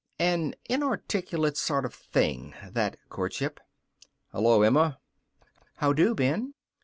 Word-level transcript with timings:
An 0.17 0.55
inarticulate 0.67 1.57
sort 1.57 1.85
of 1.85 1.93
thing, 1.93 2.55
that 2.71 2.97
courtship. 3.09 3.59
"Hello, 4.31 4.63
Emma." 4.63 4.97
"How 5.75 5.93
do, 5.93 6.15
Ben." 6.15 6.55